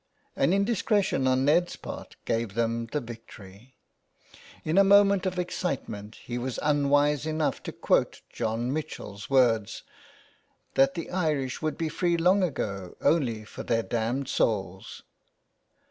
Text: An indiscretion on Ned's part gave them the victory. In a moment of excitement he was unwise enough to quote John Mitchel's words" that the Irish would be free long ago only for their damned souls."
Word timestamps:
An 0.35 0.51
indiscretion 0.51 1.27
on 1.27 1.45
Ned's 1.45 1.75
part 1.75 2.15
gave 2.25 2.55
them 2.55 2.87
the 2.87 2.99
victory. 2.99 3.75
In 4.65 4.79
a 4.79 4.83
moment 4.83 5.27
of 5.27 5.37
excitement 5.37 6.15
he 6.23 6.39
was 6.39 6.57
unwise 6.63 7.27
enough 7.27 7.61
to 7.61 7.71
quote 7.71 8.21
John 8.27 8.73
Mitchel's 8.73 9.29
words" 9.29 9.83
that 10.73 10.95
the 10.95 11.11
Irish 11.11 11.61
would 11.61 11.77
be 11.77 11.87
free 11.87 12.17
long 12.17 12.41
ago 12.41 12.97
only 12.99 13.43
for 13.45 13.61
their 13.61 13.83
damned 13.83 14.27
souls." 14.27 15.03